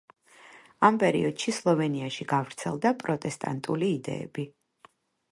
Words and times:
ამ 0.87 0.95
პერიოდში 1.01 1.53
სლოვენიაში 1.57 2.25
გავრცელდა 2.31 2.93
პროტესტანტული 3.03 3.91
იდეები. 3.99 4.47